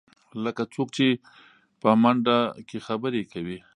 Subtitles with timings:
[0.43, 1.07] لکه څوک چې
[1.81, 3.57] په منډه کې خبرې کوې.